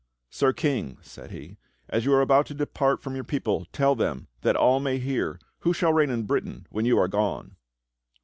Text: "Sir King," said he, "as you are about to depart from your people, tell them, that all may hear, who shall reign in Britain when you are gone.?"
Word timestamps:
"Sir 0.31 0.51
King," 0.51 0.97
said 1.03 1.29
he, 1.29 1.59
"as 1.87 2.05
you 2.05 2.13
are 2.15 2.21
about 2.23 2.47
to 2.47 2.55
depart 2.55 3.03
from 3.03 3.13
your 3.13 3.23
people, 3.23 3.67
tell 3.71 3.93
them, 3.93 4.29
that 4.41 4.55
all 4.55 4.79
may 4.79 4.97
hear, 4.97 5.39
who 5.59 5.73
shall 5.73 5.93
reign 5.93 6.09
in 6.09 6.23
Britain 6.23 6.65
when 6.71 6.85
you 6.85 6.97
are 6.97 7.07
gone.?" 7.07 7.55